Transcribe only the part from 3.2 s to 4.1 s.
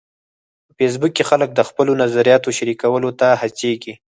هڅیږي.